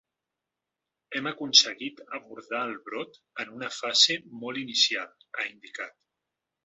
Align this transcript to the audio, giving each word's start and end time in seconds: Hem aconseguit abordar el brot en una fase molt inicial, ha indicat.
Hem 1.17 1.27
aconseguit 1.31 2.01
abordar 2.19 2.61
el 2.69 2.73
brot 2.87 3.19
en 3.45 3.53
una 3.59 3.69
fase 3.81 4.17
molt 4.45 4.63
inicial, 4.63 5.13
ha 5.37 5.47
indicat. 5.55 5.99